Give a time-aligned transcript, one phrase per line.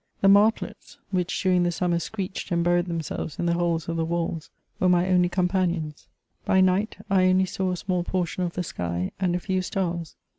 [0.21, 4.03] The martlets, which during the summer screeched and buried themselves in the holes of the
[4.03, 6.07] walls, were my only companions.
[6.43, 10.15] By night, I only saw a small portion of the sky, and a few stars.